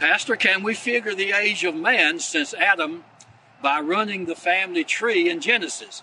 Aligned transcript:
Pastor, 0.00 0.34
can 0.34 0.62
we 0.62 0.72
figure 0.72 1.14
the 1.14 1.32
age 1.32 1.62
of 1.62 1.74
man 1.74 2.20
since 2.20 2.54
Adam 2.54 3.04
by 3.62 3.80
running 3.80 4.24
the 4.24 4.34
family 4.34 4.82
tree 4.82 5.28
in 5.28 5.42
Genesis? 5.42 6.02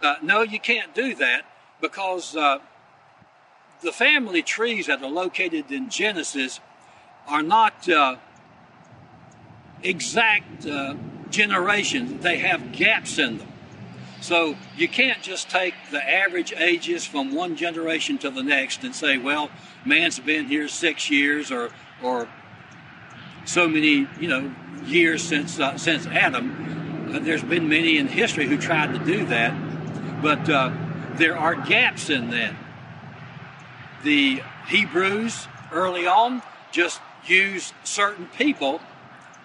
Uh, 0.00 0.14
no, 0.22 0.42
you 0.42 0.60
can't 0.60 0.94
do 0.94 1.16
that 1.16 1.42
because 1.80 2.36
uh, 2.36 2.58
the 3.82 3.90
family 3.90 4.40
trees 4.40 4.86
that 4.86 5.02
are 5.02 5.10
located 5.10 5.72
in 5.72 5.90
Genesis 5.90 6.60
are 7.26 7.42
not 7.42 7.88
uh, 7.88 8.18
exact 9.82 10.64
uh, 10.64 10.94
generations, 11.28 12.22
they 12.22 12.38
have 12.38 12.70
gaps 12.70 13.18
in 13.18 13.38
them. 13.38 13.48
So 14.20 14.54
you 14.76 14.86
can't 14.86 15.22
just 15.22 15.50
take 15.50 15.74
the 15.90 16.08
average 16.08 16.52
ages 16.52 17.04
from 17.04 17.34
one 17.34 17.56
generation 17.56 18.18
to 18.18 18.30
the 18.30 18.44
next 18.44 18.84
and 18.84 18.94
say, 18.94 19.18
well, 19.18 19.50
man's 19.84 20.20
been 20.20 20.46
here 20.46 20.68
six 20.68 21.10
years 21.10 21.50
or, 21.50 21.72
or 22.00 22.28
so 23.48 23.66
many, 23.66 24.06
you 24.20 24.28
know, 24.28 24.54
years 24.84 25.22
since, 25.22 25.58
uh, 25.58 25.78
since 25.78 26.06
Adam. 26.06 27.14
Uh, 27.14 27.18
there's 27.20 27.42
been 27.42 27.66
many 27.68 27.96
in 27.96 28.06
history 28.06 28.46
who 28.46 28.58
tried 28.58 28.92
to 28.92 28.98
do 29.06 29.24
that, 29.26 30.22
but 30.22 30.48
uh, 30.50 30.70
there 31.14 31.36
are 31.36 31.54
gaps 31.54 32.10
in 32.10 32.28
that. 32.30 32.54
The 34.04 34.42
Hebrews 34.68 35.48
early 35.72 36.06
on 36.06 36.42
just 36.72 37.00
used 37.26 37.72
certain 37.84 38.26
people 38.26 38.80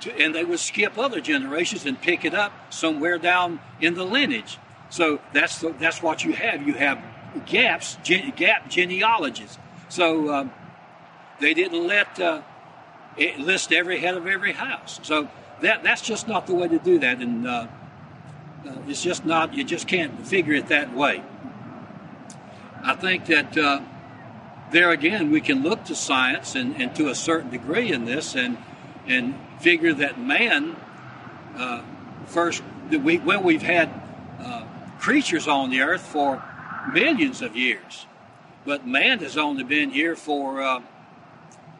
to, 0.01 0.13
and 0.19 0.35
they 0.35 0.43
would 0.43 0.59
skip 0.59 0.97
other 0.97 1.21
generations 1.21 1.85
and 1.85 1.99
pick 1.99 2.25
it 2.25 2.33
up 2.33 2.73
somewhere 2.73 3.17
down 3.17 3.61
in 3.79 3.93
the 3.93 4.03
lineage. 4.03 4.57
So 4.89 5.21
that's 5.31 5.61
the, 5.61 5.69
that's 5.79 6.03
what 6.03 6.25
you 6.25 6.33
have. 6.33 6.67
You 6.67 6.73
have 6.73 7.01
gaps, 7.45 7.97
gen, 8.03 8.33
gap 8.35 8.69
genealogies. 8.69 9.57
So 9.87 10.33
um, 10.33 10.51
they 11.39 11.53
didn't 11.53 11.87
let 11.87 12.19
uh, 13.19 13.41
list 13.41 13.71
every 13.71 13.99
head 13.99 14.15
of 14.15 14.27
every 14.27 14.53
house. 14.53 14.99
So 15.03 15.29
that 15.61 15.83
that's 15.83 16.01
just 16.01 16.27
not 16.27 16.47
the 16.47 16.55
way 16.55 16.67
to 16.67 16.79
do 16.79 16.99
that, 16.99 17.19
and 17.19 17.47
uh, 17.47 17.67
uh, 18.67 18.75
it's 18.87 19.03
just 19.03 19.25
not. 19.25 19.53
You 19.53 19.63
just 19.63 19.87
can't 19.87 20.25
figure 20.25 20.53
it 20.53 20.67
that 20.67 20.93
way. 20.93 21.23
I 22.83 22.95
think 22.95 23.25
that 23.27 23.57
uh, 23.57 23.81
there 24.71 24.91
again 24.91 25.31
we 25.31 25.41
can 25.41 25.63
look 25.63 25.85
to 25.85 25.95
science 25.95 26.55
and, 26.55 26.75
and 26.81 26.95
to 26.95 27.09
a 27.09 27.15
certain 27.15 27.49
degree 27.49 27.91
in 27.91 28.05
this, 28.05 28.35
and 28.35 28.57
and 29.07 29.35
figure 29.59 29.93
that 29.93 30.19
man 30.19 30.75
uh, 31.57 31.81
first. 32.25 32.63
We, 32.89 33.17
well, 33.19 33.41
we've 33.41 33.61
had 33.61 33.89
uh, 34.39 34.65
creatures 34.99 35.47
on 35.47 35.69
the 35.69 35.81
earth 35.81 36.01
for 36.01 36.43
millions 36.91 37.41
of 37.41 37.55
years, 37.55 38.05
but 38.65 38.85
man 38.85 39.19
has 39.19 39.37
only 39.37 39.63
been 39.63 39.89
here 39.89 40.15
for 40.15 40.61
uh, 40.61 40.81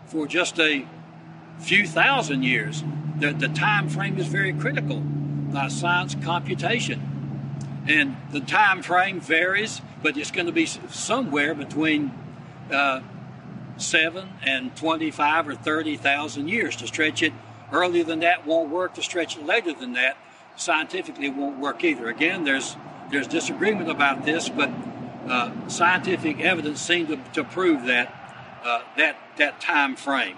for 0.05 0.27
just 0.27 0.59
a 0.59 0.85
few 1.59 1.87
thousand 1.87 2.43
years. 2.43 2.83
The, 3.19 3.31
the 3.31 3.47
time 3.47 3.89
frame 3.89 4.17
is 4.17 4.27
very 4.27 4.53
critical 4.53 4.99
by 4.99 5.67
science 5.67 6.15
computation, 6.15 7.83
and 7.87 8.15
the 8.31 8.41
time 8.41 8.81
frame 8.81 9.19
varies, 9.19 9.81
but 10.01 10.17
it's 10.17 10.31
going 10.31 10.47
to 10.47 10.51
be 10.51 10.65
somewhere 10.65 11.53
between 11.53 12.11
uh, 12.71 13.01
seven 13.77 14.29
and 14.43 14.75
twenty-five 14.75 15.47
or 15.47 15.55
thirty 15.55 15.95
thousand 15.95 16.49
years 16.49 16.75
to 16.77 16.87
stretch 16.87 17.21
it. 17.23 17.33
Earlier 17.71 18.03
than 18.03 18.19
that 18.19 18.45
won't 18.45 18.69
work. 18.69 18.93
To 18.95 19.01
stretch 19.01 19.35
it 19.35 19.45
later 19.45 19.73
than 19.73 19.93
that, 19.93 20.15
scientifically 20.55 21.31
won't 21.31 21.59
work 21.59 21.83
either. 21.83 22.07
Again, 22.07 22.43
there's 22.43 22.75
there's 23.09 23.27
disagreement 23.27 23.89
about 23.89 24.25
this, 24.25 24.47
but 24.47 24.69
uh, 25.27 25.51
scientific 25.69 26.39
evidence 26.39 26.81
seems 26.81 27.09
to, 27.09 27.17
to 27.33 27.43
prove 27.43 27.85
that 27.85 28.13
uh, 28.63 28.81
that 28.97 29.17
that 29.37 29.59
time 29.59 29.95
frame. 29.95 30.37